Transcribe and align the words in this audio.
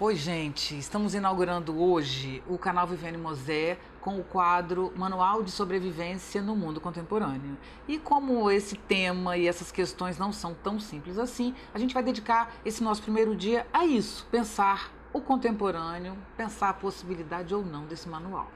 Pois, 0.00 0.18
gente, 0.18 0.78
estamos 0.78 1.12
inaugurando 1.14 1.78
hoje 1.78 2.42
o 2.48 2.56
canal 2.56 2.86
Viviane 2.86 3.18
Mosé 3.18 3.76
com 4.00 4.18
o 4.18 4.24
quadro 4.24 4.90
Manual 4.96 5.42
de 5.42 5.50
Sobrevivência 5.50 6.40
no 6.40 6.56
Mundo 6.56 6.80
Contemporâneo. 6.80 7.54
E 7.86 7.98
como 7.98 8.50
esse 8.50 8.76
tema 8.76 9.36
e 9.36 9.46
essas 9.46 9.70
questões 9.70 10.16
não 10.16 10.32
são 10.32 10.54
tão 10.54 10.80
simples 10.80 11.18
assim, 11.18 11.54
a 11.74 11.78
gente 11.78 11.92
vai 11.92 12.02
dedicar 12.02 12.50
esse 12.64 12.82
nosso 12.82 13.02
primeiro 13.02 13.36
dia 13.36 13.66
a 13.74 13.84
isso, 13.84 14.26
pensar 14.30 14.90
o 15.12 15.20
contemporâneo, 15.20 16.16
pensar 16.34 16.70
a 16.70 16.72
possibilidade 16.72 17.54
ou 17.54 17.62
não 17.62 17.84
desse 17.84 18.08
manual. 18.08 18.50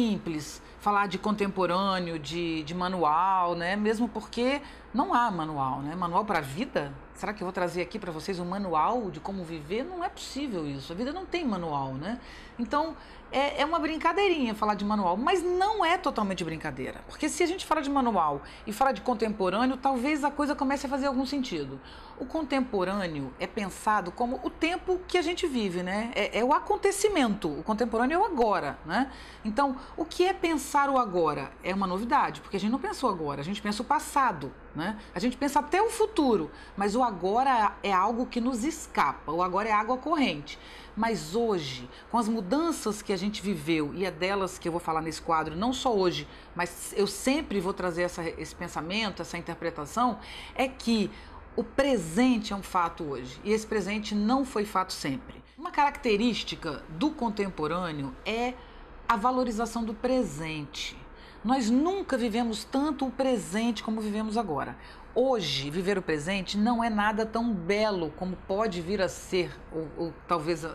Simples 0.00 0.62
falar 0.80 1.06
de 1.08 1.18
contemporâneo, 1.18 2.18
de, 2.18 2.62
de 2.62 2.74
manual, 2.74 3.54
né? 3.54 3.76
Mesmo 3.76 4.08
porque 4.08 4.62
não 4.94 5.12
há 5.12 5.30
manual, 5.30 5.80
né? 5.82 5.94
Manual 5.94 6.24
para 6.24 6.38
a 6.38 6.42
vida? 6.42 6.92
Será 7.20 7.34
que 7.34 7.42
eu 7.42 7.44
vou 7.44 7.52
trazer 7.52 7.82
aqui 7.82 7.98
para 7.98 8.10
vocês 8.10 8.38
um 8.38 8.46
manual 8.46 9.10
de 9.10 9.20
como 9.20 9.44
viver? 9.44 9.84
Não 9.84 10.02
é 10.02 10.08
possível 10.08 10.66
isso. 10.66 10.90
A 10.90 10.96
vida 10.96 11.12
não 11.12 11.26
tem 11.26 11.44
manual, 11.44 11.92
né? 11.92 12.18
Então 12.58 12.96
é, 13.30 13.60
é 13.60 13.64
uma 13.66 13.78
brincadeirinha 13.78 14.54
falar 14.54 14.74
de 14.74 14.86
manual, 14.86 15.18
mas 15.18 15.42
não 15.42 15.84
é 15.84 15.98
totalmente 15.98 16.42
brincadeira. 16.42 17.02
Porque 17.06 17.28
se 17.28 17.42
a 17.42 17.46
gente 17.46 17.66
fala 17.66 17.82
de 17.82 17.90
manual 17.90 18.40
e 18.66 18.72
fala 18.72 18.92
de 18.92 19.02
contemporâneo, 19.02 19.76
talvez 19.76 20.24
a 20.24 20.30
coisa 20.30 20.54
comece 20.54 20.86
a 20.86 20.88
fazer 20.88 21.08
algum 21.08 21.26
sentido. 21.26 21.78
O 22.18 22.24
contemporâneo 22.24 23.32
é 23.38 23.46
pensado 23.46 24.10
como 24.10 24.40
o 24.42 24.48
tempo 24.48 24.98
que 25.06 25.18
a 25.18 25.22
gente 25.22 25.46
vive, 25.46 25.82
né? 25.82 26.10
É, 26.14 26.38
é 26.38 26.44
o 26.44 26.54
acontecimento. 26.54 27.48
O 27.48 27.62
contemporâneo 27.62 28.14
é 28.14 28.18
o 28.18 28.24
agora, 28.24 28.78
né? 28.86 29.12
Então, 29.44 29.76
o 29.94 30.06
que 30.06 30.24
é 30.24 30.32
pensar 30.32 30.88
o 30.88 30.98
agora? 30.98 31.52
É 31.62 31.74
uma 31.74 31.86
novidade, 31.86 32.40
porque 32.40 32.56
a 32.56 32.60
gente 32.60 32.72
não 32.72 32.78
pensou 32.78 33.10
agora, 33.10 33.42
a 33.42 33.44
gente 33.44 33.60
pensa 33.60 33.82
o 33.82 33.84
passado. 33.84 34.52
Né? 34.74 34.96
A 35.12 35.18
gente 35.18 35.36
pensa 35.36 35.58
até 35.58 35.82
o 35.82 35.90
futuro, 35.90 36.48
mas 36.76 36.94
o 36.94 37.02
agora 37.02 37.09
é 37.82 37.92
algo 37.92 38.26
que 38.26 38.40
nos 38.40 38.64
escapa, 38.64 39.32
o 39.32 39.42
agora 39.42 39.68
é 39.68 39.72
água 39.72 39.96
corrente. 39.96 40.58
Mas 40.96 41.34
hoje, 41.34 41.88
com 42.10 42.18
as 42.18 42.28
mudanças 42.28 43.00
que 43.00 43.12
a 43.12 43.16
gente 43.16 43.40
viveu, 43.40 43.94
e 43.94 44.04
é 44.04 44.10
delas 44.10 44.58
que 44.58 44.68
eu 44.68 44.72
vou 44.72 44.80
falar 44.80 45.00
nesse 45.00 45.22
quadro, 45.22 45.56
não 45.56 45.72
só 45.72 45.94
hoje, 45.94 46.26
mas 46.54 46.92
eu 46.96 47.06
sempre 47.06 47.60
vou 47.60 47.72
trazer 47.72 48.02
essa, 48.02 48.22
esse 48.22 48.54
pensamento, 48.54 49.22
essa 49.22 49.38
interpretação, 49.38 50.18
é 50.54 50.68
que 50.68 51.10
o 51.56 51.64
presente 51.64 52.52
é 52.52 52.56
um 52.56 52.62
fato 52.62 53.04
hoje, 53.04 53.40
e 53.44 53.52
esse 53.52 53.66
presente 53.66 54.14
não 54.14 54.44
foi 54.44 54.64
fato 54.64 54.92
sempre. 54.92 55.42
Uma 55.56 55.70
característica 55.70 56.82
do 56.88 57.10
contemporâneo 57.10 58.14
é 58.24 58.54
a 59.08 59.16
valorização 59.16 59.84
do 59.84 59.92
presente. 59.92 60.96
Nós 61.42 61.70
nunca 61.70 62.18
vivemos 62.18 62.64
tanto 62.64 63.06
o 63.06 63.10
presente 63.10 63.82
como 63.82 64.00
vivemos 64.00 64.36
agora. 64.36 64.76
Hoje, 65.14 65.70
viver 65.70 65.96
o 65.96 66.02
presente 66.02 66.58
não 66.58 66.84
é 66.84 66.90
nada 66.90 67.24
tão 67.24 67.52
belo 67.52 68.12
como 68.16 68.36
pode 68.46 68.82
vir 68.82 69.00
a 69.00 69.08
ser, 69.08 69.50
ou, 69.72 69.88
ou 69.96 70.14
talvez 70.28 70.66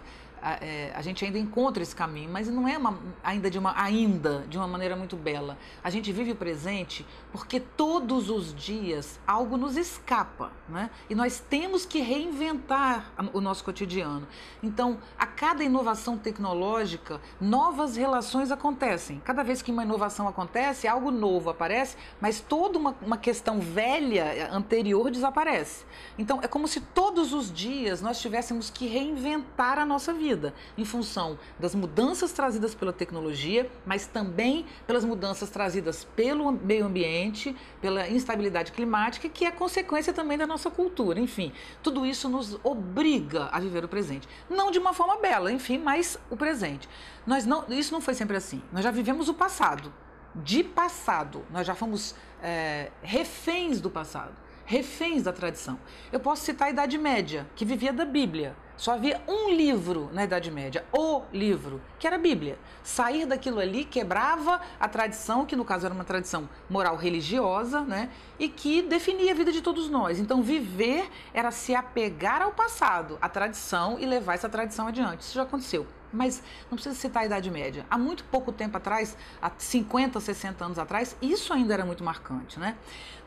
a, 0.46 0.64
é, 0.64 0.92
a, 0.94 1.02
gente 1.02 1.26
ainda 1.26 1.40
encontra 1.40 1.82
esse 1.82 1.96
caminho, 1.96 2.30
mas 2.30 2.48
não 2.48 2.68
é 2.68 2.78
uma, 2.78 3.00
ainda 3.24 3.50
de 3.50 3.58
uma 3.58 3.74
ainda 3.82 4.46
de 4.48 4.60
uma 4.60 4.68
maneira 4.68 4.96
muito 4.96 5.16
bela. 5.16 5.58
A 5.84 5.90
gente 5.90 6.12
vive 6.12 6.34
o 6.34 6.36
presente 6.36 7.04
porque 7.32 7.60
todos 7.60 8.30
os 8.30 8.54
dias 8.54 9.20
algo 9.26 9.58
nos 9.58 9.76
escapa, 9.76 10.52
né? 10.70 10.92
E 11.10 11.16
nós 11.16 11.40
temos 11.40 11.84
que 11.84 12.00
reinventar 12.00 13.12
o 13.34 13.42
nosso 13.42 13.64
cotidiano. 13.64 14.28
Então, 14.62 15.00
a 15.18 15.26
cada 15.26 15.64
inovação 15.64 16.16
tecnológica, 16.16 17.20
novas 17.42 17.96
relações 17.96 18.52
acontecem. 18.52 19.20
Cada 19.26 19.42
vez 19.42 19.64
que 19.64 19.72
uma 19.72 19.84
inovação 19.84 20.28
acontece, 20.28 20.88
algo 20.88 21.10
novo 21.10 21.50
aparece, 21.50 21.98
mas 22.22 22.40
toda 22.40 22.78
uma, 22.78 22.96
uma 23.02 23.18
questão 23.18 23.60
velha 23.60 24.52
anterior 24.52 25.10
desaparece. 25.10 25.86
Então, 26.20 26.40
é 26.44 26.48
como 26.48 26.68
se 26.68 26.82
todos 26.82 27.34
os 27.34 27.52
dias 27.52 28.00
nós 28.00 28.22
tivéssemos 28.22 28.70
que 28.70 28.86
reinventar 28.86 29.80
a 29.80 29.86
nossa 29.86 30.14
vida 30.14 30.35
em 30.78 30.86
função 30.86 31.38
das 31.60 31.76
mudanças 31.76 32.32
trazidas 32.32 32.76
pela 32.76 32.92
tecnologia, 32.92 33.70
mas 33.86 34.08
também 34.08 34.66
pelas 34.86 35.04
mudanças 35.04 35.50
trazidas 35.50 36.04
pelo 36.16 36.52
meio 36.52 36.86
ambiente, 36.86 37.56
pela 37.82 38.08
instabilidade 38.10 38.72
climática, 38.72 39.30
que 39.30 39.46
é 39.46 39.52
consequência 39.52 40.14
também 40.14 40.38
da 40.38 40.48
nossa 40.48 40.70
cultura. 40.70 41.20
Enfim, 41.20 41.52
tudo 41.82 42.06
isso 42.06 42.28
nos 42.30 42.60
obriga 42.64 43.50
a 43.52 43.60
viver 43.60 43.84
o 43.84 43.88
presente. 43.88 44.28
Não 44.50 44.72
de 44.72 44.80
uma 44.80 44.94
forma 44.94 45.18
bela, 45.18 45.52
enfim, 45.52 45.78
mas 45.78 46.20
o 46.30 46.38
presente. 46.38 46.88
Nós 47.26 47.46
não, 47.46 47.66
isso 47.70 47.94
não 47.94 48.02
foi 48.02 48.14
sempre 48.14 48.38
assim. 48.38 48.62
Nós 48.72 48.84
já 48.84 48.92
vivemos 48.92 49.30
o 49.30 49.34
passado. 49.34 49.94
De 50.36 50.64
passado, 50.64 51.46
nós 51.50 51.66
já 51.66 51.74
fomos 51.74 52.14
é, 52.44 52.92
reféns 53.02 53.80
do 53.80 53.90
passado 53.90 54.46
reféns 54.66 55.24
da 55.24 55.32
tradição. 55.32 55.80
Eu 56.12 56.20
posso 56.20 56.44
citar 56.44 56.68
a 56.68 56.72
Idade 56.72 56.98
Média, 56.98 57.48
que 57.56 57.64
vivia 57.64 57.94
da 57.94 58.04
Bíblia. 58.04 58.56
Só 58.78 58.94
havia 58.94 59.22
um 59.28 59.50
livro 59.52 60.10
na 60.12 60.24
Idade 60.26 60.52
Média, 60.52 60.86
o 60.92 61.22
livro, 61.32 61.82
que 61.98 62.06
era 62.06 62.18
a 62.18 62.20
Bíblia. 62.20 62.58
Sair 62.84 63.26
daquilo 63.26 63.60
ali 63.60 63.86
quebrava 63.86 64.60
a 64.80 64.88
tradição, 64.88 65.46
que 65.46 65.56
no 65.56 65.64
caso 65.64 65.86
era 65.86 65.96
uma 65.96 66.04
tradição 66.04 66.50
moral 66.70 66.96
religiosa, 66.98 67.82
né? 67.82 68.10
E 68.38 68.50
que 68.50 68.82
definia 68.82 69.32
a 69.32 69.36
vida 69.36 69.52
de 69.52 69.62
todos 69.62 69.90
nós. 69.90 70.20
Então, 70.20 70.44
viver 70.44 71.10
era 71.34 71.52
se 71.52 71.74
apegar 71.74 72.42
ao 72.42 72.52
passado, 72.52 73.18
à 73.22 73.30
tradição 73.30 73.98
e 74.00 74.06
levar 74.06 74.34
essa 74.34 74.50
tradição 74.50 74.88
adiante. 74.88 75.22
Isso 75.22 75.36
já 75.36 75.44
aconteceu 75.44 75.88
mas 76.16 76.42
não 76.70 76.78
precisa 76.78 76.96
citar 76.96 77.24
a 77.24 77.26
Idade 77.26 77.52
Média. 77.52 77.86
Há 77.90 77.98
muito 77.98 78.24
pouco 78.26 78.52
tempo 78.52 78.78
atrás, 78.78 79.18
há 79.42 79.52
50, 79.56 80.20
60 80.20 80.66
anos 80.66 80.80
atrás, 80.80 81.16
isso 81.22 81.54
ainda 81.54 81.74
era 81.74 81.86
muito 81.86 82.04
marcante. 82.04 82.60
Né? 82.60 82.76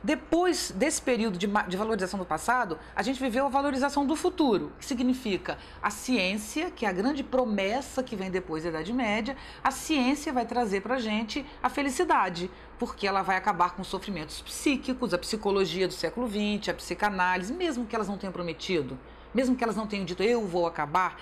Depois 0.03 0.71
desse 0.71 1.03
período 1.03 1.37
de, 1.37 1.47
de 1.47 1.77
valorização 1.77 2.21
do 2.21 2.25
passado, 2.25 2.79
a 2.95 3.03
gente 3.03 3.21
viveu 3.21 3.47
a 3.47 3.49
valorização 3.49 4.07
do 4.07 4.15
futuro, 4.15 4.73
que 4.79 4.87
significa 4.87 5.59
a 5.83 5.91
ciência, 5.91 6.71
que 6.71 6.87
é 6.87 6.89
a 6.89 6.93
grande 6.93 7.25
promessa 7.25 8.01
que 8.01 8.15
vem 8.15 8.31
depois 8.31 8.63
da 8.63 8.71
Idade 8.71 8.93
Média, 8.93 9.37
a 9.63 9.73
ciência 9.73 10.33
vai 10.33 10.47
trazer 10.47 10.83
para 10.83 10.95
a 10.95 10.99
gente 11.01 11.45
a 11.61 11.69
felicidade, 11.69 12.49
porque 12.79 13.09
ela 13.09 13.23
vai 13.23 13.37
acabar 13.37 13.75
com 13.75 13.83
os 13.83 13.89
sofrimentos 13.89 14.41
psíquicos, 14.41 15.13
a 15.13 15.19
psicologia 15.19 15.89
do 15.89 15.95
século 15.95 16.29
XX, 16.29 16.69
a 16.69 16.75
psicanálise, 16.75 17.53
mesmo 17.53 17.85
que 17.85 17.97
elas 17.97 18.07
não 18.07 18.17
tenham 18.17 18.33
prometido, 18.33 18.97
mesmo 19.35 19.57
que 19.57 19.65
elas 19.65 19.77
não 19.77 19.87
tenham 19.87 20.05
dito 20.05 20.23
eu 20.23 20.47
vou 20.47 20.67
acabar, 20.67 21.21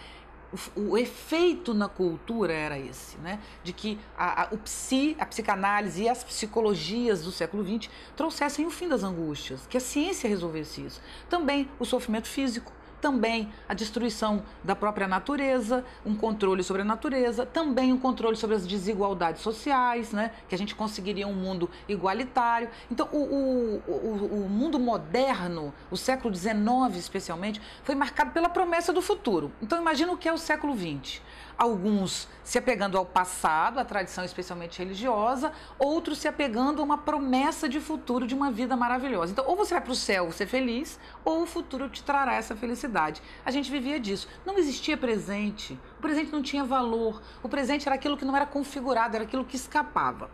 o, 0.77 0.97
efeito 0.97 1.75
na 1.75 1.89
cultura 1.89 2.53
era 2.53 2.79
esse, 2.79 3.17
né? 3.19 3.41
De 3.62 3.73
que 3.73 3.99
a, 4.17 4.43
a, 4.43 4.49
o 4.53 4.59
psi, 4.59 5.17
a 5.19 5.27
psicanálise 5.27 6.05
e 6.05 6.09
as 6.09 6.23
psicologias 6.23 7.23
do 7.23 7.33
século 7.33 7.65
XX 7.65 7.91
trouxessem 8.15 8.67
o 8.67 8.71
fim 8.71 8.89
das 8.89 9.03
angústias, 9.03 9.67
que 9.67 9.77
a 9.77 9.81
ciência 9.81 10.29
resolvesse 10.29 10.84
isso. 10.84 11.01
Também 11.29 11.69
o 11.79 11.84
sofrimento 11.84 12.29
físico, 12.29 12.73
também 13.01 13.53
a 13.69 13.75
destruição 13.75 14.43
da 14.62 14.75
própria 14.75 15.07
natureza, 15.07 15.84
um 16.05 16.15
controle 16.15 16.62
sobre 16.62 16.83
a 16.83 16.84
natureza, 16.84 17.47
também 17.47 17.93
um 17.93 17.99
controle 17.99 18.37
sobre 18.37 18.57
as 18.57 18.67
desigualdades 18.67 19.43
sociais, 19.43 20.12
né? 20.12 20.33
que 20.49 20.55
a 20.55 20.59
gente 20.59 20.75
conseguiria 20.75 21.27
um 21.27 21.34
mundo 21.34 21.71
igualitário. 21.89 22.69
Então, 22.91 23.09
o, 23.12 23.19
o, 23.19 23.83
o, 23.91 24.45
o 24.45 24.49
mundo 24.49 24.79
moderno, 24.79 25.73
o 25.91 25.97
século 25.97 26.34
XIX 26.34 26.97
especialmente, 26.97 27.61
foi 27.84 27.95
marcado 27.95 28.31
pela 28.31 28.49
promessa 28.49 28.93
do 28.93 29.03
futuro. 29.03 29.53
Então, 29.63 29.81
imagina 29.81 30.13
o 30.13 30.17
que 30.17 30.28
é 30.28 30.33
o 30.33 30.39
século 30.39 30.75
XX 30.77 31.21
alguns 31.56 32.28
se 32.44 32.59
apegando 32.59 32.97
ao 32.97 33.05
passado, 33.05 33.78
à 33.78 33.84
tradição 33.84 34.25
especialmente 34.25 34.78
religiosa, 34.78 35.53
outros 35.78 36.19
se 36.19 36.28
apegando 36.28 36.81
a 36.81 36.84
uma 36.84 36.99
promessa 36.99 37.69
de 37.69 37.80
futuro 37.80 38.27
de 38.27 38.34
uma 38.34 38.51
vida 38.51 38.77
maravilhosa. 38.77 39.33
Então, 39.33 39.47
ou 39.47 39.57
você 39.57 39.75
vai 39.75 39.83
para 39.83 39.92
o 39.92 39.97
céu 39.97 40.30
ser 40.30 40.47
feliz, 40.47 40.98
ou 41.25 41.42
o 41.42 41.47
futuro 41.47 41.89
te 41.89 42.03
trará 42.03 42.34
essa 42.34 42.54
felicidade. 42.54 43.22
A 43.45 43.51
gente 43.51 43.71
vivia 43.71 43.98
disso. 43.98 44.28
Não 44.45 44.59
existia 44.59 44.97
presente. 44.97 45.78
O 45.98 46.03
presente 46.03 46.33
não 46.33 46.42
tinha 46.42 46.65
valor. 46.65 47.21
O 47.42 47.48
presente 47.48 47.89
era 47.89 47.97
aquilo 47.97 48.16
que 48.16 48.25
não 48.25 48.36
era 48.36 48.47
configurado, 48.47 49.16
era 49.16 49.25
aquilo 49.25 49.45
que 49.45 49.57
escapava. 49.57 50.30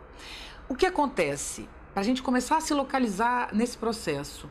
O 0.67 0.75
que 0.75 0.85
acontece? 0.85 1.67
Para 1.93 2.01
a 2.01 2.05
gente 2.05 2.23
começar 2.23 2.57
a 2.57 2.61
se 2.61 2.73
localizar 2.73 3.49
nesse 3.53 3.77
processo 3.77 4.49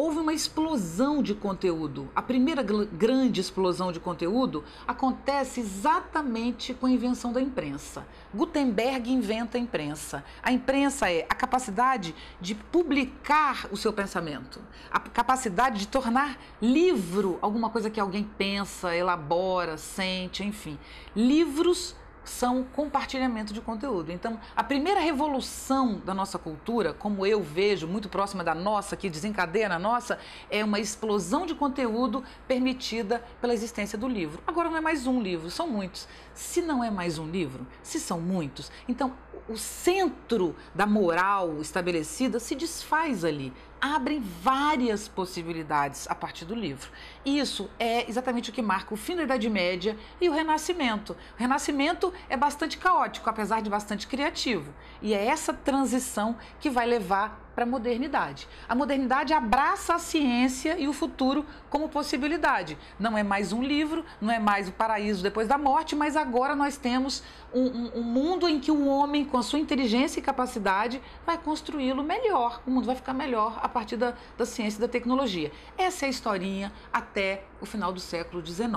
houve 0.00 0.18
uma 0.18 0.32
explosão 0.32 1.22
de 1.22 1.34
conteúdo. 1.34 2.08
A 2.16 2.22
primeira 2.22 2.62
grande 2.62 3.38
explosão 3.38 3.92
de 3.92 4.00
conteúdo 4.00 4.64
acontece 4.88 5.60
exatamente 5.60 6.72
com 6.72 6.86
a 6.86 6.90
invenção 6.90 7.34
da 7.34 7.40
imprensa. 7.42 8.06
Gutenberg 8.34 9.12
inventa 9.12 9.58
a 9.58 9.60
imprensa. 9.60 10.24
A 10.42 10.50
imprensa 10.50 11.12
é 11.12 11.26
a 11.28 11.34
capacidade 11.34 12.14
de 12.40 12.54
publicar 12.54 13.68
o 13.70 13.76
seu 13.76 13.92
pensamento, 13.92 14.58
a 14.90 14.98
capacidade 15.00 15.80
de 15.80 15.88
tornar 15.88 16.40
livro 16.62 17.38
alguma 17.42 17.68
coisa 17.68 17.90
que 17.90 18.00
alguém 18.00 18.24
pensa, 18.24 18.96
elabora, 18.96 19.76
sente, 19.76 20.42
enfim. 20.42 20.78
Livros 21.14 21.94
são 22.24 22.64
compartilhamento 22.64 23.52
de 23.52 23.60
conteúdo. 23.60 24.10
Então, 24.12 24.38
a 24.54 24.62
primeira 24.62 25.00
revolução 25.00 26.00
da 26.04 26.14
nossa 26.14 26.38
cultura, 26.38 26.92
como 26.92 27.26
eu 27.26 27.42
vejo, 27.42 27.86
muito 27.86 28.08
próxima 28.08 28.44
da 28.44 28.54
nossa, 28.54 28.96
que 28.96 29.08
desencadeia 29.08 29.68
na 29.68 29.78
nossa, 29.78 30.18
é 30.50 30.64
uma 30.64 30.78
explosão 30.78 31.46
de 31.46 31.54
conteúdo 31.54 32.22
permitida 32.46 33.24
pela 33.40 33.54
existência 33.54 33.98
do 33.98 34.08
livro. 34.08 34.42
Agora 34.46 34.68
não 34.68 34.76
é 34.76 34.80
mais 34.80 35.06
um 35.06 35.20
livro, 35.20 35.50
são 35.50 35.68
muitos. 35.68 36.06
Se 36.34 36.62
não 36.62 36.82
é 36.82 36.90
mais 36.90 37.18
um 37.18 37.28
livro, 37.28 37.66
se 37.82 37.98
são 37.98 38.20
muitos, 38.20 38.70
então 38.88 39.12
o 39.48 39.56
centro 39.56 40.54
da 40.74 40.86
moral 40.86 41.60
estabelecida 41.60 42.38
se 42.38 42.54
desfaz 42.54 43.24
ali 43.24 43.52
abrem 43.80 44.20
várias 44.20 45.08
possibilidades 45.08 46.06
a 46.08 46.14
partir 46.14 46.44
do 46.44 46.54
livro. 46.54 46.90
Isso 47.24 47.70
é 47.78 48.08
exatamente 48.08 48.48
o 48.48 48.52
que 48.52 48.62
marca 48.62 48.94
o 48.94 48.96
fim 48.96 49.14
da 49.14 49.24
Idade 49.24 49.48
Média 49.50 49.96
e 50.20 50.28
o 50.28 50.32
Renascimento. 50.32 51.12
O 51.36 51.38
Renascimento 51.38 52.12
é 52.30 52.36
bastante 52.36 52.78
caótico, 52.78 53.28
apesar 53.28 53.60
de 53.60 53.68
bastante 53.68 54.06
criativo. 54.06 54.72
E 55.02 55.12
é 55.12 55.26
essa 55.26 55.52
transição 55.52 56.36
que 56.58 56.70
vai 56.70 56.86
levar 56.86 57.50
para 57.54 57.64
a 57.64 57.66
modernidade. 57.66 58.48
A 58.68 58.74
modernidade 58.74 59.34
abraça 59.34 59.94
a 59.94 59.98
ciência 59.98 60.78
e 60.78 60.88
o 60.88 60.92
futuro 60.94 61.44
como 61.68 61.88
possibilidade. 61.88 62.78
Não 62.98 63.18
é 63.18 63.22
mais 63.22 63.52
um 63.52 63.62
livro, 63.62 64.04
não 64.18 64.32
é 64.32 64.38
mais 64.38 64.68
o 64.68 64.72
paraíso 64.72 65.22
depois 65.22 65.46
da 65.46 65.58
morte, 65.58 65.94
mas 65.94 66.16
agora 66.16 66.56
nós 66.56 66.76
temos 66.76 67.22
um, 67.52 67.66
um, 67.66 67.90
um 67.96 68.02
mundo 68.02 68.48
em 68.48 68.58
que 68.58 68.70
o 68.70 68.86
homem, 68.86 69.24
com 69.24 69.36
a 69.36 69.42
sua 69.42 69.58
inteligência 69.58 70.20
e 70.20 70.22
capacidade, 70.22 71.02
vai 71.26 71.36
construí-lo 71.36 72.02
melhor. 72.02 72.62
O 72.66 72.70
mundo 72.70 72.86
vai 72.86 72.96
ficar 72.96 73.12
melhor 73.12 73.58
a 73.62 73.68
partir 73.68 73.96
da, 73.96 74.14
da 74.38 74.46
ciência 74.46 74.78
e 74.78 74.80
da 74.80 74.88
tecnologia. 74.88 75.52
Essa 75.76 76.06
é 76.06 76.08
a 76.08 76.10
historinha 76.10 76.72
até 77.10 77.42
o 77.60 77.66
final 77.66 77.92
do 77.92 77.98
século 77.98 78.44
XIX. 78.44 78.70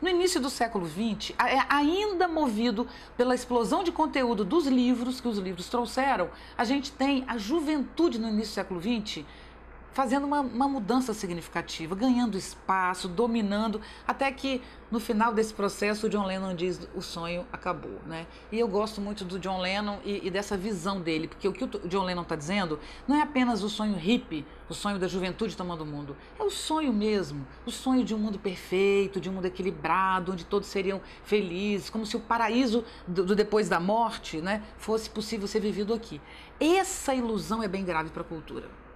No 0.00 0.08
início 0.08 0.40
do 0.40 0.48
século 0.48 0.86
XX, 0.88 1.34
é 1.38 1.60
ainda 1.68 2.26
movido 2.26 2.88
pela 3.16 3.34
explosão 3.34 3.84
de 3.84 3.92
conteúdo 3.92 4.42
dos 4.42 4.66
livros 4.66 5.20
que 5.20 5.28
os 5.28 5.36
livros 5.38 5.68
trouxeram, 5.68 6.30
a 6.56 6.64
gente 6.64 6.90
tem 6.90 7.24
a 7.28 7.36
juventude 7.36 8.18
no 8.18 8.28
início 8.28 8.52
do 8.52 8.54
século 8.54 8.80
XX 8.80 9.24
fazendo 9.92 10.26
uma, 10.26 10.40
uma, 10.40 10.68
mudança 10.68 11.12
significativa, 11.12 11.94
ganhando 11.94 12.38
espaço, 12.38 13.08
dominando, 13.08 13.80
até 14.06 14.30
que 14.30 14.62
no 14.90 15.00
final 15.00 15.34
desse 15.34 15.52
processo 15.52 16.06
o 16.06 16.10
John 16.10 16.24
Lennon 16.24 16.54
diz 16.54 16.88
o 16.94 17.02
sonho 17.02 17.44
acabou, 17.52 17.98
né? 18.06 18.26
E 18.50 18.58
eu 18.58 18.68
gosto 18.68 19.00
muito 19.00 19.24
do 19.24 19.38
John 19.38 19.60
Lennon 19.60 19.98
e, 20.04 20.26
e 20.26 20.30
dessa 20.30 20.56
visão 20.56 21.00
dele, 21.00 21.28
porque 21.28 21.48
o 21.48 21.52
que 21.52 21.64
o 21.64 21.88
John 21.88 22.04
Lennon 22.04 22.22
está 22.22 22.36
dizendo 22.36 22.78
não 23.06 23.16
é 23.16 23.22
apenas 23.22 23.62
o 23.62 23.68
sonho 23.68 23.96
hippie, 23.96 24.46
o 24.68 24.74
sonho 24.74 24.98
da 24.98 25.08
juventude 25.08 25.56
tomando 25.56 25.82
o 25.82 25.86
mundo, 25.86 26.16
é 26.38 26.42
o 26.42 26.50
sonho 26.50 26.92
mesmo, 26.92 27.46
o 27.66 27.70
sonho 27.70 28.04
de 28.04 28.14
um 28.14 28.18
mundo 28.18 28.38
perfeito, 28.38 29.20
de 29.20 29.28
um 29.28 29.32
mundo 29.32 29.46
equilibrado, 29.46 30.32
onde 30.32 30.44
todos 30.44 30.68
seriam 30.68 31.00
felizes, 31.24 31.90
como 31.90 32.06
se 32.06 32.16
o 32.16 32.20
paraíso 32.20 32.84
do, 33.06 33.24
do 33.24 33.34
depois 33.34 33.68
da 33.68 33.80
morte, 33.80 34.40
né, 34.40 34.62
fosse 34.76 35.10
possível 35.10 35.48
ser 35.48 35.60
vivido 35.60 35.92
aqui. 35.92 36.20
Essa 36.60 37.14
ilusão 37.14 37.62
é 37.62 37.68
bem 37.68 37.84
grave 37.84 38.10
para 38.10 38.22
a 38.22 38.24
cultura. 38.24 38.87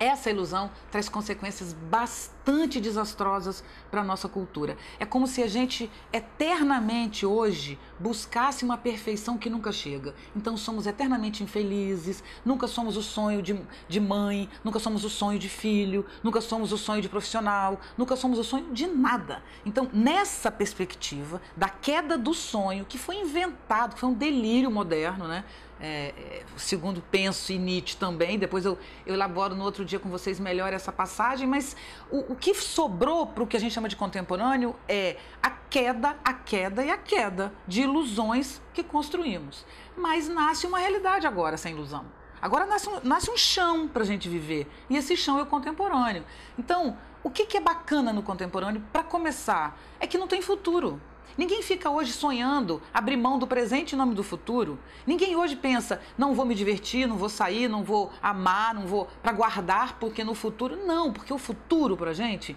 Essa 0.00 0.30
ilusão 0.30 0.70
traz 0.90 1.08
consequências 1.08 1.72
bastante 1.72 2.80
desastrosas 2.80 3.64
para 3.90 4.00
a 4.00 4.04
nossa 4.04 4.28
cultura. 4.28 4.76
É 4.98 5.04
como 5.04 5.26
se 5.26 5.42
a 5.42 5.48
gente 5.48 5.90
eternamente 6.12 7.26
hoje 7.26 7.78
buscasse 7.98 8.64
uma 8.64 8.78
perfeição 8.78 9.36
que 9.36 9.50
nunca 9.50 9.72
chega. 9.72 10.14
Então 10.36 10.56
somos 10.56 10.86
eternamente 10.86 11.42
infelizes, 11.42 12.22
nunca 12.44 12.68
somos 12.68 12.96
o 12.96 13.02
sonho 13.02 13.42
de, 13.42 13.60
de 13.88 13.98
mãe, 13.98 14.48
nunca 14.62 14.78
somos 14.78 15.04
o 15.04 15.10
sonho 15.10 15.38
de 15.38 15.48
filho, 15.48 16.06
nunca 16.22 16.40
somos 16.40 16.72
o 16.72 16.78
sonho 16.78 17.02
de 17.02 17.08
profissional, 17.08 17.80
nunca 17.96 18.14
somos 18.14 18.38
o 18.38 18.44
sonho 18.44 18.72
de 18.72 18.86
nada. 18.86 19.42
Então, 19.66 19.88
nessa 19.92 20.50
perspectiva 20.50 21.42
da 21.56 21.68
queda 21.68 22.16
do 22.16 22.32
sonho, 22.32 22.84
que 22.84 22.98
foi 22.98 23.16
inventado, 23.16 23.94
que 23.94 24.00
foi 24.00 24.08
um 24.08 24.14
delírio 24.14 24.70
moderno, 24.70 25.26
né? 25.26 25.44
É, 25.80 26.12
é, 26.16 26.42
segundo 26.56 27.00
penso 27.00 27.52
e 27.52 27.58
Nietzsche 27.58 27.96
também, 27.96 28.36
depois 28.36 28.64
eu, 28.64 28.76
eu, 29.06 29.14
elaboro 29.14 29.54
no 29.54 29.62
outro 29.62 29.84
dia 29.84 30.00
com 30.00 30.08
vocês 30.08 30.40
melhor 30.40 30.72
essa 30.72 30.90
passagem, 30.90 31.46
mas 31.46 31.76
o, 32.10 32.32
o 32.32 32.36
que 32.36 32.52
sobrou 32.52 33.28
para 33.28 33.44
o 33.44 33.46
que 33.46 33.56
a 33.56 33.60
gente 33.60 33.72
chama 33.72 33.88
de 33.88 33.94
contemporâneo 33.94 34.74
é 34.88 35.16
a 35.40 35.50
queda, 35.50 36.16
a 36.24 36.32
queda 36.32 36.84
e 36.84 36.90
a 36.90 36.96
queda 36.96 37.52
de 37.66 37.82
ilusões 37.82 38.60
que 38.74 38.82
construímos. 38.82 39.64
Mas 39.96 40.28
nasce 40.28 40.66
uma 40.66 40.80
realidade 40.80 41.26
agora 41.28 41.56
sem 41.56 41.72
ilusão. 41.72 42.04
Agora 42.42 42.66
nasce 42.66 42.88
um, 42.88 43.00
nasce 43.02 43.30
um 43.30 43.36
chão 43.36 43.86
para 43.86 44.02
a 44.02 44.06
gente 44.06 44.28
viver, 44.28 44.68
e 44.90 44.96
esse 44.96 45.16
chão 45.16 45.38
é 45.38 45.42
o 45.42 45.46
contemporâneo. 45.46 46.24
Então, 46.58 46.96
o 47.22 47.30
que, 47.30 47.46
que 47.46 47.56
é 47.56 47.60
bacana 47.60 48.12
no 48.12 48.22
contemporâneo, 48.22 48.82
para 48.92 49.02
começar, 49.02 49.78
é 49.98 50.06
que 50.06 50.16
não 50.16 50.28
tem 50.28 50.40
futuro. 50.40 51.00
Ninguém 51.36 51.62
fica 51.62 51.90
hoje 51.90 52.12
sonhando 52.12 52.82
abrir 52.92 53.16
mão 53.16 53.38
do 53.38 53.46
presente 53.46 53.94
em 53.94 53.98
nome 53.98 54.14
do 54.14 54.22
futuro. 54.22 54.78
Ninguém 55.06 55.36
hoje 55.36 55.56
pensa, 55.56 56.00
não 56.16 56.34
vou 56.34 56.44
me 56.44 56.54
divertir, 56.54 57.06
não 57.06 57.16
vou 57.16 57.28
sair, 57.28 57.68
não 57.68 57.84
vou 57.84 58.10
amar, 58.22 58.74
não 58.74 58.86
vou 58.86 59.08
para 59.22 59.32
guardar 59.32 59.98
porque 59.98 60.24
no 60.24 60.34
futuro. 60.34 60.76
Não, 60.86 61.12
porque 61.12 61.32
o 61.32 61.38
futuro 61.38 61.96
para 61.96 62.12
gente 62.12 62.56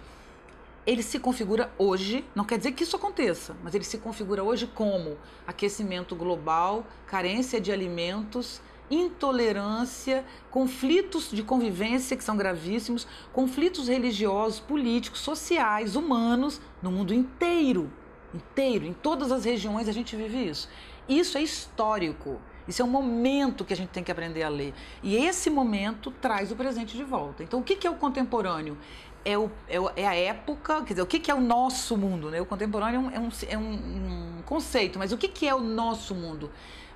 ele 0.86 1.02
se 1.02 1.18
configura 1.18 1.72
hoje, 1.78 2.24
não 2.34 2.44
quer 2.44 2.58
dizer 2.58 2.72
que 2.72 2.82
isso 2.82 2.96
aconteça, 2.96 3.56
mas 3.62 3.74
ele 3.74 3.84
se 3.84 3.98
configura 3.98 4.42
hoje 4.42 4.66
como 4.66 5.16
aquecimento 5.46 6.16
global, 6.16 6.84
carência 7.06 7.60
de 7.60 7.70
alimentos, 7.70 8.60
intolerância, 8.90 10.24
conflitos 10.50 11.30
de 11.30 11.42
convivência 11.42 12.16
que 12.16 12.24
são 12.24 12.36
gravíssimos, 12.36 13.06
conflitos 13.32 13.88
religiosos, 13.88 14.58
políticos, 14.58 15.20
sociais, 15.20 15.94
humanos 15.94 16.60
no 16.82 16.90
mundo 16.90 17.14
inteiro 17.14 17.90
inteiro, 18.34 18.84
em 18.84 18.92
todas 18.92 19.30
as 19.30 19.44
regiões 19.44 19.88
a 19.88 19.92
gente 19.92 20.16
vive 20.16 20.48
isso. 20.48 20.68
Isso 21.08 21.36
é 21.36 21.42
histórico. 21.42 22.40
Isso 22.66 22.80
é 22.80 22.84
um 22.84 22.88
momento 22.88 23.64
que 23.64 23.72
a 23.72 23.76
gente 23.76 23.90
tem 23.90 24.04
que 24.04 24.12
aprender 24.12 24.42
a 24.42 24.48
ler. 24.48 24.72
E 25.02 25.16
esse 25.16 25.50
momento 25.50 26.10
traz 26.10 26.52
o 26.52 26.56
presente 26.56 26.96
de 26.96 27.02
volta. 27.02 27.42
Então, 27.42 27.60
o 27.60 27.62
que 27.62 27.86
é 27.86 27.90
o 27.90 27.96
contemporâneo? 27.96 28.78
É, 29.24 29.36
o, 29.36 29.50
é, 29.68 30.02
é 30.02 30.06
a 30.06 30.14
época, 30.14 30.82
quer 30.82 30.94
dizer, 30.94 31.02
o 31.02 31.06
que 31.06 31.30
é 31.30 31.34
o 31.34 31.40
nosso 31.40 31.96
mundo? 31.96 32.30
Né? 32.30 32.40
O 32.40 32.46
contemporâneo 32.46 33.10
é 33.12 33.18
um, 33.18 33.28
é 33.48 33.58
um, 33.58 34.38
um 34.38 34.42
conceito, 34.42 34.98
mas 34.98 35.12
o 35.12 35.18
que 35.18 35.46
é 35.46 35.54
o 35.54 35.60
nosso 35.60 36.14
mundo? 36.14 36.50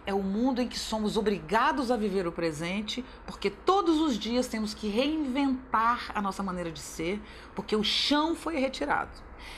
é 0.07 0.15
o 0.15 0.23
mundo 0.23 0.63
em 0.63 0.69
que 0.69 0.79
somos 0.79 1.17
obrigados 1.17 1.91
a 1.91 1.97
viver 1.97 2.29
o 2.29 2.33
presente, 2.33 3.05
porque 3.27 3.51
todos 3.51 4.01
os 4.01 4.17
dias 4.17 4.47
temos 4.47 4.73
que 4.73 4.87
reinventar 4.89 6.13
a 6.15 6.23
nossa 6.23 6.45
maneira 6.45 6.71
de 6.71 6.79
ser, 6.79 7.21
porque 7.57 7.75
o 7.75 7.83
chão 7.83 8.37
foi 8.37 8.57
retirado. 8.57 9.11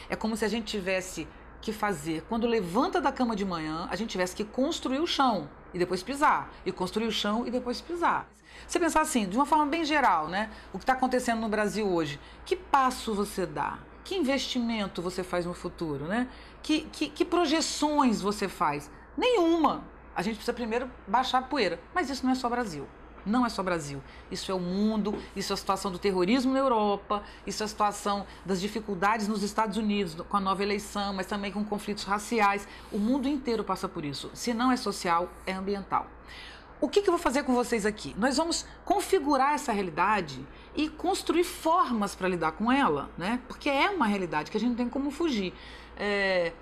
É 0.08 0.16
como 0.16 0.34
se 0.36 0.44
a 0.46 0.48
gente 0.48 0.64
tivesse 0.64 1.28
que 1.60 1.72
fazer 1.72 2.24
quando 2.28 2.46
levanta 2.46 3.00
da 3.00 3.12
cama 3.12 3.34
de 3.34 3.44
manhã, 3.44 3.86
a 3.90 3.96
gente 3.96 4.10
tivesse 4.10 4.34
que 4.34 4.44
construir 4.44 5.00
o 5.00 5.06
chão 5.06 5.48
e 5.72 5.78
depois 5.78 6.02
pisar, 6.02 6.50
e 6.64 6.72
construir 6.72 7.06
o 7.06 7.12
chão 7.12 7.46
e 7.46 7.50
depois 7.50 7.80
pisar. 7.80 8.28
Você 8.66 8.78
pensar 8.78 9.00
assim, 9.00 9.28
de 9.28 9.36
uma 9.36 9.46
forma 9.46 9.66
bem 9.66 9.84
geral, 9.84 10.28
né? 10.28 10.50
O 10.72 10.78
que 10.78 10.82
está 10.84 10.92
acontecendo 10.92 11.40
no 11.40 11.48
Brasil 11.48 11.86
hoje, 11.86 12.18
que 12.44 12.56
passo 12.56 13.14
você 13.14 13.46
dá? 13.46 13.78
Que 14.04 14.16
investimento 14.16 15.02
você 15.02 15.22
faz 15.22 15.46
no 15.46 15.54
futuro, 15.54 16.06
né? 16.06 16.28
Que, 16.62 16.80
que, 16.92 17.08
que 17.08 17.24
projeções 17.24 18.20
você 18.20 18.48
faz? 18.48 18.90
Nenhuma. 19.16 19.84
A 20.14 20.22
gente 20.22 20.36
precisa 20.36 20.52
primeiro 20.52 20.90
baixar 21.06 21.38
a 21.38 21.42
poeira. 21.42 21.78
Mas 21.94 22.10
isso 22.10 22.24
não 22.24 22.32
é 22.32 22.34
só 22.34 22.48
Brasil. 22.48 22.88
Não 23.28 23.44
é 23.44 23.48
só 23.48 23.62
Brasil. 23.62 24.02
Isso 24.30 24.50
é 24.50 24.54
o 24.54 24.60
mundo, 24.60 25.14
isso 25.36 25.52
é 25.52 25.54
a 25.54 25.56
situação 25.56 25.92
do 25.92 25.98
terrorismo 25.98 26.52
na 26.52 26.58
Europa, 26.58 27.22
isso 27.46 27.62
é 27.62 27.66
a 27.66 27.68
situação 27.68 28.26
das 28.44 28.60
dificuldades 28.60 29.28
nos 29.28 29.42
Estados 29.42 29.76
Unidos 29.76 30.16
com 30.28 30.36
a 30.36 30.40
nova 30.40 30.62
eleição, 30.62 31.12
mas 31.12 31.26
também 31.26 31.52
com 31.52 31.64
conflitos 31.64 32.04
raciais. 32.04 32.66
O 32.90 32.98
mundo 32.98 33.28
inteiro 33.28 33.62
passa 33.62 33.88
por 33.88 34.04
isso. 34.04 34.30
Se 34.34 34.54
não 34.54 34.72
é 34.72 34.76
social, 34.76 35.30
é 35.46 35.52
ambiental. 35.52 36.06
O 36.80 36.88
que, 36.88 37.02
que 37.02 37.08
eu 37.08 37.12
vou 37.12 37.20
fazer 37.20 37.42
com 37.42 37.52
vocês 37.54 37.84
aqui? 37.84 38.14
Nós 38.16 38.36
vamos 38.36 38.64
configurar 38.84 39.54
essa 39.54 39.72
realidade 39.72 40.46
e 40.76 40.88
construir 40.88 41.42
formas 41.42 42.14
para 42.14 42.28
lidar 42.28 42.52
com 42.52 42.70
ela, 42.70 43.10
né? 43.18 43.40
Porque 43.48 43.68
é 43.68 43.90
uma 43.90 44.06
realidade 44.06 44.48
que 44.48 44.56
a 44.56 44.60
gente 44.60 44.70
não 44.70 44.76
tem 44.76 44.88
como 44.88 45.10
fugir. 45.10 45.52
É... 45.96 46.52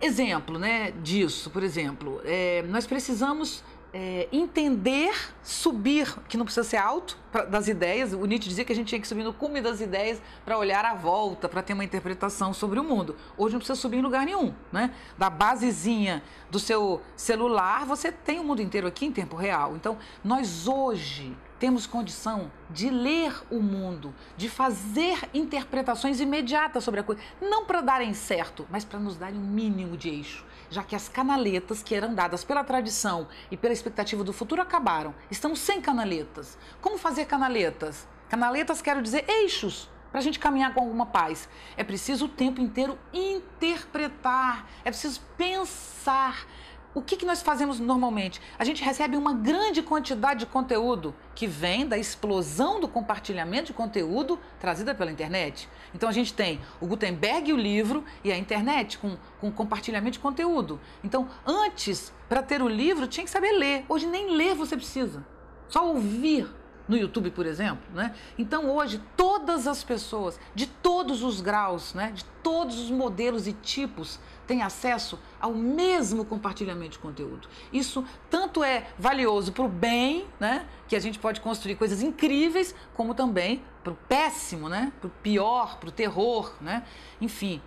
Exemplo 0.00 0.58
né, 0.58 0.90
disso, 0.90 1.50
por 1.50 1.62
exemplo, 1.62 2.20
é... 2.24 2.62
nós 2.68 2.84
precisamos 2.84 3.62
é, 3.96 4.28
entender, 4.32 5.14
subir, 5.40 6.12
que 6.28 6.36
não 6.36 6.44
precisa 6.44 6.64
ser 6.64 6.78
alto, 6.78 7.16
pra, 7.30 7.44
das 7.44 7.68
ideias. 7.68 8.12
O 8.12 8.26
Nietzsche 8.26 8.48
dizia 8.48 8.64
que 8.64 8.72
a 8.72 8.74
gente 8.74 8.88
tinha 8.88 9.00
que 9.00 9.06
subir 9.06 9.22
no 9.22 9.32
cume 9.32 9.60
das 9.60 9.80
ideias 9.80 10.20
para 10.44 10.58
olhar 10.58 10.84
à 10.84 10.94
volta, 10.94 11.48
para 11.48 11.62
ter 11.62 11.74
uma 11.74 11.84
interpretação 11.84 12.52
sobre 12.52 12.80
o 12.80 12.82
mundo. 12.82 13.14
Hoje 13.38 13.52
não 13.52 13.60
precisa 13.60 13.80
subir 13.80 13.98
em 13.98 14.02
lugar 14.02 14.26
nenhum, 14.26 14.52
né? 14.72 14.92
Da 15.16 15.30
basezinha 15.30 16.24
do 16.50 16.58
seu 16.58 17.00
celular, 17.14 17.86
você 17.86 18.10
tem 18.10 18.40
o 18.40 18.44
mundo 18.44 18.60
inteiro 18.60 18.88
aqui 18.88 19.06
em 19.06 19.12
tempo 19.12 19.36
real. 19.36 19.76
Então, 19.76 19.96
nós 20.24 20.66
hoje 20.66 21.32
temos 21.64 21.86
condição 21.86 22.52
de 22.68 22.90
ler 22.90 23.42
o 23.50 23.58
mundo, 23.58 24.14
de 24.36 24.50
fazer 24.50 25.18
interpretações 25.32 26.20
imediatas 26.20 26.84
sobre 26.84 27.00
a 27.00 27.02
coisa, 27.02 27.22
não 27.40 27.64
para 27.64 27.80
darem 27.80 28.12
certo, 28.12 28.66
mas 28.70 28.84
para 28.84 28.98
nos 29.00 29.16
darem 29.16 29.38
um 29.38 29.46
mínimo 29.46 29.96
de 29.96 30.10
eixo, 30.10 30.44
já 30.68 30.82
que 30.82 30.94
as 30.94 31.08
canaletas 31.08 31.82
que 31.82 31.94
eram 31.94 32.14
dadas 32.14 32.44
pela 32.44 32.62
tradição 32.62 33.26
e 33.50 33.56
pela 33.56 33.72
expectativa 33.72 34.22
do 34.22 34.30
futuro 34.30 34.60
acabaram. 34.60 35.14
Estamos 35.30 35.58
sem 35.58 35.80
canaletas. 35.80 36.58
Como 36.82 36.98
fazer 36.98 37.24
canaletas? 37.24 38.06
Canaletas 38.28 38.82
quero 38.82 39.00
dizer 39.00 39.24
eixos 39.26 39.88
para 40.10 40.20
a 40.20 40.22
gente 40.22 40.38
caminhar 40.38 40.74
com 40.74 40.80
alguma 40.80 41.06
paz. 41.06 41.48
É 41.78 41.82
preciso 41.82 42.26
o 42.26 42.28
tempo 42.28 42.60
inteiro 42.60 42.98
interpretar, 43.10 44.68
é 44.84 44.90
preciso 44.90 45.18
pensar. 45.38 46.46
O 46.94 47.02
que, 47.02 47.16
que 47.16 47.26
nós 47.26 47.42
fazemos 47.42 47.80
normalmente? 47.80 48.40
A 48.56 48.64
gente 48.64 48.84
recebe 48.84 49.16
uma 49.16 49.34
grande 49.34 49.82
quantidade 49.82 50.40
de 50.40 50.46
conteúdo 50.46 51.12
que 51.34 51.44
vem 51.44 51.84
da 51.84 51.98
explosão 51.98 52.78
do 52.78 52.86
compartilhamento 52.86 53.66
de 53.66 53.72
conteúdo 53.72 54.38
trazida 54.60 54.94
pela 54.94 55.10
internet. 55.10 55.68
Então 55.92 56.08
a 56.08 56.12
gente 56.12 56.32
tem 56.32 56.60
o 56.80 56.86
Gutenberg, 56.86 57.52
o 57.52 57.56
livro 57.56 58.04
e 58.22 58.30
a 58.30 58.38
internet 58.38 58.96
com, 58.98 59.16
com 59.40 59.50
compartilhamento 59.50 60.12
de 60.12 60.18
conteúdo. 60.20 60.80
Então, 61.02 61.28
antes, 61.44 62.12
para 62.28 62.44
ter 62.44 62.62
o 62.62 62.68
livro, 62.68 63.08
tinha 63.08 63.24
que 63.24 63.30
saber 63.30 63.50
ler. 63.50 63.84
Hoje 63.88 64.06
nem 64.06 64.30
ler 64.30 64.54
você 64.54 64.76
precisa. 64.76 65.26
Só 65.66 65.88
ouvir 65.88 66.48
no 66.86 66.96
YouTube, 66.96 67.30
por 67.30 67.46
exemplo, 67.46 67.84
né? 67.94 68.14
Então 68.38 68.70
hoje 68.70 69.00
todas 69.16 69.66
as 69.66 69.82
pessoas 69.82 70.38
de 70.54 70.66
todos 70.66 71.22
os 71.22 71.40
graus, 71.40 71.94
né, 71.94 72.12
de 72.12 72.24
todos 72.42 72.78
os 72.78 72.90
modelos 72.90 73.46
e 73.46 73.52
tipos 73.52 74.18
têm 74.46 74.62
acesso 74.62 75.18
ao 75.40 75.54
mesmo 75.54 76.24
compartilhamento 76.24 76.92
de 76.92 76.98
conteúdo. 76.98 77.48
Isso 77.72 78.04
tanto 78.28 78.62
é 78.62 78.88
valioso 78.98 79.52
para 79.52 79.64
o 79.64 79.68
bem, 79.68 80.26
né, 80.38 80.66
que 80.86 80.94
a 80.94 81.00
gente 81.00 81.18
pode 81.18 81.40
construir 81.40 81.76
coisas 81.76 82.02
incríveis, 82.02 82.74
como 82.94 83.14
também 83.14 83.62
para 83.82 83.92
o 83.92 83.96
péssimo, 84.08 84.68
né, 84.68 84.92
para 85.00 85.08
o 85.08 85.10
pior, 85.22 85.78
para 85.78 85.88
o 85.88 85.92
terror, 85.92 86.52
né? 86.60 86.84
Enfim, 87.20 87.62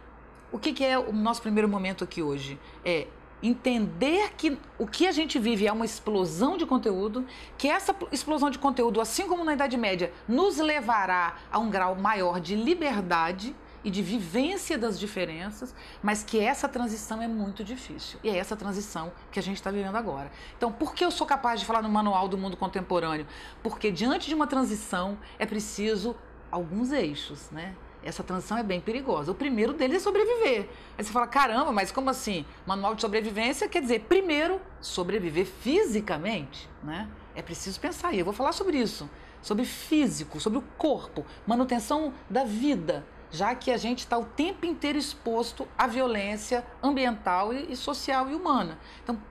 o 0.52 0.58
que, 0.58 0.72
que 0.74 0.84
é 0.84 0.98
o 0.98 1.12
nosso 1.12 1.42
primeiro 1.42 1.68
momento 1.68 2.04
aqui 2.04 2.22
hoje? 2.22 2.60
É 2.86 3.08
entender 3.42 4.34
que 4.36 4.58
o 4.78 4.88
que 4.88 5.08
a 5.08 5.12
gente 5.12 5.38
vive 5.38 5.68
é 5.68 5.72
uma 5.72 5.86
explosão 5.86 6.58
de 6.58 6.66
conteúdo, 6.66 7.26
que 7.58 7.68
essa 7.68 7.96
explosão 8.12 8.50
de 8.50 8.60
conteúdo, 8.60 9.00
assim 9.00 9.28
como 9.28 9.44
na 9.44 9.54
Idade 9.54 9.78
Média, 9.78 10.12
nos 10.28 10.58
levará 10.58 11.38
a 11.52 11.60
um 11.60 11.70
grau 11.70 11.96
maior 11.96 12.40
de 12.40 12.56
liberdade 12.56 13.56
e 13.84 13.90
de 13.90 14.02
vivência 14.02 14.78
das 14.78 15.00
diferenças, 15.00 15.74
mas 16.02 16.24
que 16.24 16.40
essa 16.40 16.68
transição 16.68 17.22
é 17.22 17.28
muito 17.28 17.64
difícil. 17.64 18.20
E 18.24 18.30
é 18.30 18.38
essa 18.38 18.56
transição 18.56 19.14
que 19.32 19.40
a 19.40 19.44
gente 19.44 19.58
está 19.58 19.72
vivendo 19.72 19.96
agora. 19.96 20.32
Então, 20.58 20.72
por 20.72 20.94
que 20.94 21.06
eu 21.06 21.12
sou 21.12 21.26
capaz 21.26 21.60
de 21.60 21.66
falar 21.66 21.82
no 21.82 21.90
manual 21.90 22.28
do 22.28 22.38
mundo 22.38 22.58
contemporâneo? 22.58 23.26
Porque 23.64 23.92
diante 23.92 24.28
de 24.28 24.36
uma 24.36 24.48
transição 24.48 25.18
é 25.40 25.46
preciso 25.46 26.16
alguns 26.52 26.92
eixos, 26.92 27.50
né? 27.52 27.76
Essa 28.08 28.24
transição 28.24 28.58
é 28.58 28.64
bem 28.64 28.80
perigosa. 28.80 29.32
O 29.32 29.36
primeiro 29.36 29.74
deles 29.74 29.98
é 29.98 30.00
sobreviver. 30.00 30.70
Aí 30.98 31.04
você 31.04 31.12
fala, 31.12 31.28
caramba, 31.28 31.72
mas 31.72 31.92
como 31.92 32.10
assim? 32.10 32.46
Manual 32.66 32.96
de 32.96 33.02
sobrevivência 33.02 33.68
quer 33.68 33.82
dizer, 33.82 34.06
primeiro, 34.08 34.62
sobreviver 34.80 35.46
fisicamente, 35.46 36.70
né? 36.84 37.10
É 37.36 37.42
preciso 37.42 37.80
pensar 37.80 38.10
aí. 38.10 38.20
Eu 38.20 38.26
vou 38.26 38.34
falar 38.34 38.54
sobre 38.54 38.78
isso, 38.78 39.10
sobre 39.42 39.66
físico, 39.66 40.40
sobre 40.40 40.58
o 40.60 40.64
corpo, 40.78 41.26
manutenção 41.46 42.14
da 42.30 42.44
vida, 42.44 43.06
já 43.30 43.54
que 43.54 43.72
a 43.72 43.78
gente 43.78 44.00
está 44.00 44.18
o 44.18 44.26
tempo 44.26 44.66
inteiro 44.66 44.98
exposto 44.98 45.68
à 45.78 45.86
violência 45.86 46.66
ambiental 46.82 47.54
e, 47.54 47.76
social 47.76 48.30
e 48.30 48.36
humana. 48.36 48.80
Então, 49.04 49.22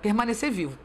permanecer 0.00 0.50
vivo. 0.50 0.78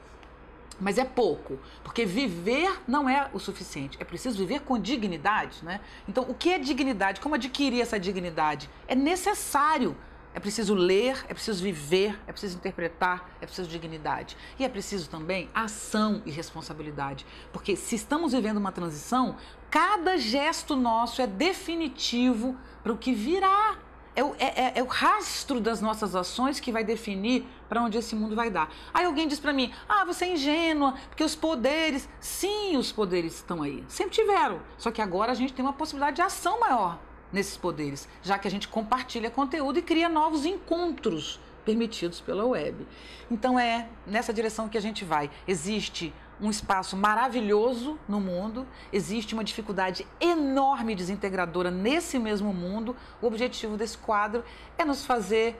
Mas 0.79 0.97
é 0.97 1.05
pouco, 1.05 1.57
porque 1.83 2.05
viver 2.05 2.81
não 2.87 3.09
é 3.09 3.29
o 3.33 3.39
suficiente. 3.39 3.97
É 3.99 4.03
preciso 4.03 4.37
viver 4.37 4.61
com 4.61 4.77
dignidade, 4.77 5.63
né? 5.63 5.79
Então, 6.07 6.25
o 6.27 6.33
que 6.33 6.51
é 6.51 6.59
dignidade? 6.59 7.21
Como 7.21 7.35
adquirir 7.35 7.81
essa 7.81 7.99
dignidade? 7.99 8.69
É 8.87 8.95
necessário. 8.95 9.95
É 10.33 10.39
preciso 10.39 10.73
ler, 10.73 11.23
é 11.29 11.33
preciso 11.33 11.63
viver, 11.63 12.19
é 12.27 12.31
preciso 12.33 12.57
interpretar, 12.57 13.29
é 13.39 13.45
preciso 13.45 13.69
dignidade. 13.69 14.35
E 14.59 14.65
é 14.65 14.69
preciso 14.69 15.09
também 15.09 15.49
ação 15.53 16.21
e 16.25 16.29
responsabilidade. 16.29 17.25
Porque 17.53 17.77
se 17.77 17.95
estamos 17.95 18.33
vivendo 18.33 18.57
uma 18.57 18.73
transição, 18.73 19.37
cada 19.71 20.17
gesto 20.17 20.75
nosso 20.75 21.21
é 21.21 21.27
definitivo 21.27 22.57
para 22.83 22.91
o 22.91 22.97
que 22.97 23.13
virá 23.13 23.77
é 24.15 24.23
o, 24.23 24.35
é, 24.39 24.45
é, 24.45 24.73
é 24.75 24.83
o 24.83 24.87
rastro 24.87 25.59
das 25.59 25.81
nossas 25.81 26.15
ações 26.15 26.59
que 26.59 26.71
vai 26.71 26.83
definir 26.83 27.45
para 27.67 27.81
onde 27.81 27.97
esse 27.97 28.15
mundo 28.15 28.35
vai 28.35 28.49
dar. 28.49 28.71
Aí 28.93 29.05
alguém 29.05 29.27
diz 29.27 29.39
para 29.39 29.51
mim: 29.51 29.73
ah, 29.87 30.05
você 30.05 30.25
é 30.25 30.33
ingênua, 30.33 30.93
porque 31.09 31.23
os 31.23 31.35
poderes. 31.35 32.07
Sim, 32.19 32.77
os 32.77 32.91
poderes 32.91 33.35
estão 33.35 33.61
aí. 33.61 33.83
Sempre 33.87 34.15
tiveram. 34.15 34.61
Só 34.77 34.91
que 34.91 35.01
agora 35.01 35.31
a 35.31 35.35
gente 35.35 35.53
tem 35.53 35.63
uma 35.63 35.73
possibilidade 35.73 36.15
de 36.15 36.21
ação 36.21 36.59
maior 36.59 36.99
nesses 37.31 37.57
poderes, 37.57 38.07
já 38.21 38.39
que 38.39 38.47
a 38.47 38.51
gente 38.51 38.67
compartilha 38.67 39.29
conteúdo 39.29 39.77
e 39.79 39.81
cria 39.81 40.07
novos 40.07 40.45
encontros 40.45 41.39
permitidos 41.65 42.21
pela 42.21 42.45
web. 42.45 42.87
Então 43.29 43.59
é 43.59 43.89
nessa 44.05 44.31
direção 44.31 44.69
que 44.69 44.77
a 44.77 44.81
gente 44.81 45.03
vai. 45.03 45.29
Existe 45.47 46.13
um 46.41 46.49
espaço 46.49 46.97
maravilhoso 46.97 47.97
no 48.07 48.19
mundo, 48.19 48.67
existe 48.91 49.33
uma 49.33 49.43
dificuldade 49.43 50.05
enorme 50.19 50.95
desintegradora 50.95 51.71
nesse 51.71 52.19
mesmo 52.19 52.53
mundo. 52.53 52.95
O 53.21 53.27
objetivo 53.27 53.77
desse 53.77 53.97
quadro 53.97 54.43
é 54.77 54.83
nos 54.83 55.05
fazer 55.05 55.57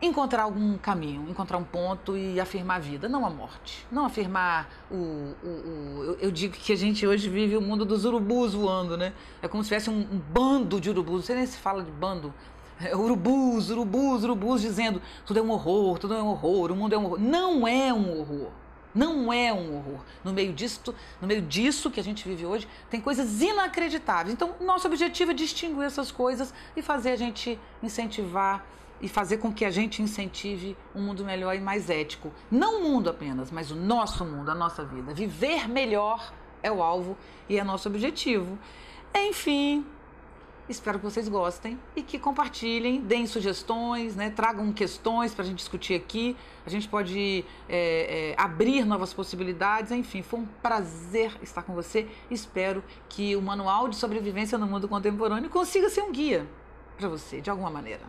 encontrar 0.00 0.42
algum 0.44 0.76
caminho, 0.78 1.28
encontrar 1.28 1.58
um 1.58 1.64
ponto 1.64 2.16
e 2.16 2.40
afirmar 2.40 2.76
a 2.76 2.78
vida, 2.78 3.08
não 3.08 3.26
a 3.26 3.30
morte. 3.30 3.86
Não 3.90 4.04
afirmar 4.04 4.68
o. 4.90 4.94
o, 4.94 5.48
o 5.48 6.16
eu, 6.20 6.30
digo 6.30 6.54
que 6.54 6.72
a 6.72 6.76
gente 6.76 7.06
hoje 7.06 7.28
vive 7.28 7.56
o 7.56 7.60
mundo 7.60 7.84
dos 7.84 8.04
urubus 8.04 8.54
voando, 8.54 8.96
né? 8.96 9.12
É 9.42 9.48
como 9.48 9.62
se 9.62 9.68
tivesse 9.68 9.90
um, 9.90 10.00
um 10.00 10.18
bando 10.18 10.80
de 10.80 10.90
urubus, 10.90 11.24
sei 11.24 11.36
nem 11.36 11.46
se 11.46 11.58
fala 11.58 11.82
de 11.82 11.90
bando. 11.90 12.32
É, 12.80 12.94
urubus, 12.94 13.70
urubus, 13.70 14.22
urubus 14.22 14.60
dizendo 14.60 15.02
tudo 15.26 15.40
é 15.40 15.42
um 15.42 15.50
horror, 15.50 15.98
tudo 15.98 16.14
é 16.14 16.22
um 16.22 16.28
horror, 16.28 16.70
o 16.70 16.76
mundo 16.76 16.92
é 16.92 16.98
um 16.98 17.04
horror. 17.04 17.18
Não 17.18 17.66
é 17.66 17.92
um 17.92 18.20
horror. 18.20 18.50
Não 18.94 19.32
é 19.32 19.52
um 19.52 19.76
horror. 19.76 20.00
No 20.24 20.32
meio 20.32 20.52
disso, 20.52 20.94
no 21.20 21.28
meio 21.28 21.42
disso 21.42 21.90
que 21.90 22.00
a 22.00 22.04
gente 22.04 22.26
vive 22.26 22.46
hoje, 22.46 22.68
tem 22.90 23.00
coisas 23.00 23.40
inacreditáveis. 23.40 24.32
Então, 24.32 24.54
nosso 24.60 24.86
objetivo 24.86 25.30
é 25.30 25.34
distinguir 25.34 25.84
essas 25.84 26.10
coisas 26.10 26.52
e 26.76 26.82
fazer 26.82 27.10
a 27.10 27.16
gente 27.16 27.58
incentivar 27.82 28.64
e 29.00 29.08
fazer 29.08 29.38
com 29.38 29.52
que 29.52 29.64
a 29.64 29.70
gente 29.70 30.02
incentive 30.02 30.76
um 30.94 31.02
mundo 31.02 31.24
melhor 31.24 31.54
e 31.54 31.60
mais 31.60 31.88
ético. 31.88 32.32
Não 32.50 32.80
o 32.80 32.82
mundo 32.82 33.08
apenas, 33.08 33.50
mas 33.50 33.70
o 33.70 33.76
nosso 33.76 34.24
mundo, 34.24 34.50
a 34.50 34.54
nossa 34.54 34.84
vida. 34.84 35.14
Viver 35.14 35.68
melhor 35.68 36.32
é 36.62 36.70
o 36.70 36.82
alvo 36.82 37.16
e 37.48 37.58
é 37.58 37.64
nosso 37.64 37.88
objetivo. 37.88 38.58
Enfim, 39.14 39.86
Espero 40.68 40.98
que 40.98 41.04
vocês 41.04 41.28
gostem 41.28 41.78
e 41.96 42.02
que 42.02 42.18
compartilhem, 42.18 43.00
deem 43.00 43.26
sugestões, 43.26 44.14
né, 44.14 44.28
tragam 44.28 44.70
questões 44.70 45.32
para 45.32 45.42
a 45.42 45.46
gente 45.46 45.56
discutir 45.56 45.94
aqui. 45.94 46.36
A 46.66 46.68
gente 46.68 46.86
pode 46.86 47.42
é, 47.66 48.32
é, 48.32 48.34
abrir 48.36 48.84
novas 48.84 49.14
possibilidades. 49.14 49.92
Enfim, 49.92 50.22
foi 50.22 50.40
um 50.40 50.46
prazer 50.62 51.34
estar 51.42 51.62
com 51.62 51.74
você. 51.74 52.06
Espero 52.30 52.84
que 53.08 53.34
o 53.34 53.40
Manual 53.40 53.88
de 53.88 53.96
Sobrevivência 53.96 54.58
no 54.58 54.66
Mundo 54.66 54.86
Contemporâneo 54.86 55.48
consiga 55.48 55.88
ser 55.88 56.02
um 56.02 56.12
guia 56.12 56.46
para 56.98 57.08
você, 57.08 57.40
de 57.40 57.48
alguma 57.48 57.70
maneira. 57.70 58.02